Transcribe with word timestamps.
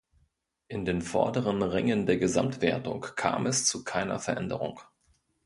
In 0.67 0.83
den 0.83 1.03
vorderen 1.03 1.61
Rängen 1.61 2.07
der 2.07 2.17
Gesamtwertung 2.17 3.01
kam 3.15 3.45
es 3.45 3.65
zu 3.65 3.83
keiner 3.83 4.17
Veränderung. 4.17 4.79